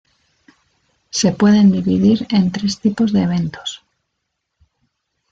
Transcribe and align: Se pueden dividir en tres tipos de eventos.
Se 1.11 1.31
pueden 1.31 1.71
dividir 1.71 2.25
en 2.31 2.51
tres 2.51 2.79
tipos 2.79 3.13
de 3.13 3.21
eventos. 3.21 3.83